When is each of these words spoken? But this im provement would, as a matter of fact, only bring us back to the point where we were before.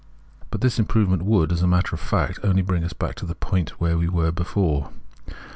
But 0.49 0.61
this 0.61 0.79
im 0.79 0.85
provement 0.85 1.21
would, 1.25 1.51
as 1.51 1.61
a 1.61 1.67
matter 1.67 1.93
of 1.93 1.99
fact, 1.99 2.39
only 2.41 2.63
bring 2.63 2.83
us 2.83 2.91
back 2.91 3.13
to 3.17 3.25
the 3.27 3.35
point 3.35 3.79
where 3.79 3.99
we 3.99 4.09
were 4.09 4.31
before. 4.31 4.89